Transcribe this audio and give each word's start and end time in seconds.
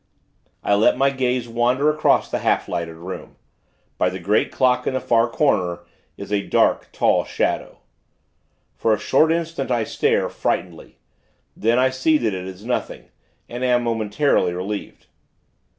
I 0.63 0.73
let 0.73 0.97
my 0.97 1.11
gaze 1.11 1.47
wander 1.47 1.87
across 1.87 2.31
the 2.31 2.39
half 2.39 2.67
lighted 2.67 2.95
room. 2.95 3.35
By 3.99 4.09
the 4.09 4.17
great 4.17 4.51
clock 4.51 4.87
in 4.87 4.95
the 4.95 4.99
far 4.99 5.29
corner, 5.29 5.81
is 6.17 6.33
a 6.33 6.41
dark, 6.41 6.89
tall 6.91 7.23
shadow. 7.23 7.77
For 8.75 8.95
a 8.95 8.99
short 8.99 9.31
instant, 9.31 9.69
I 9.69 9.83
stare, 9.83 10.27
frightenedly. 10.27 10.97
Then, 11.55 11.77
I 11.77 11.91
see 11.91 12.17
that 12.17 12.33
it 12.33 12.47
is 12.47 12.65
nothing, 12.65 13.09
and 13.47 13.63
am, 13.63 13.83
momentarily, 13.83 14.53
relieved. 14.55 15.05